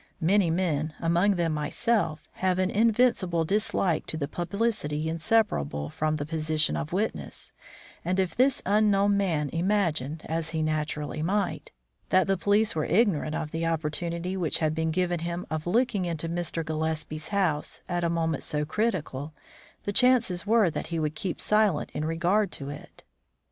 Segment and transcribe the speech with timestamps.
[0.19, 6.25] Many men, among them myself, have an invincible dislike to the publicity inseparable from the
[6.25, 7.53] position of witness,
[8.03, 11.71] and if this unknown man imagined, as he naturally might,
[12.09, 16.05] that the police were ignorant of the opportunity which had been given him of looking
[16.05, 16.65] into Mr.
[16.65, 19.35] Gillespie's house at a moment so critical,
[19.83, 23.03] the chances were that he would keep silent in regard to it.